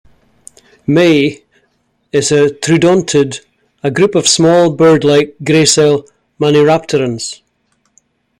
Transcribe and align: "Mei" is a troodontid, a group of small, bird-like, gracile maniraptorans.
"Mei" 0.87 1.43
is 2.11 2.31
a 2.31 2.49
troodontid, 2.49 3.41
a 3.83 3.91
group 3.91 4.15
of 4.15 4.27
small, 4.27 4.71
bird-like, 4.71 5.35
gracile 5.43 6.09
maniraptorans. 6.39 7.41